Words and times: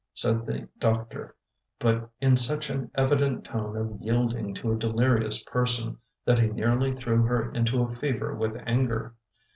said 0.15 0.47
the 0.47 0.67
doctor, 0.79 1.35
but 1.77 2.09
in 2.19 2.35
such 2.35 2.71
an 2.71 2.89
evident 2.95 3.43
tone 3.43 3.77
of 3.77 4.01
yielding 4.01 4.51
to 4.51 4.71
a 4.71 4.75
delirious 4.79 5.43
person, 5.43 5.95
that 6.25 6.39
he 6.39 6.47
nearly 6.47 6.91
threw 6.95 7.21
her 7.21 7.51
into 7.51 7.83
a 7.83 7.93
fever 7.93 8.33
with 8.33 8.59
anger. 8.65 9.13